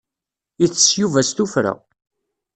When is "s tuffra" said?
1.27-1.73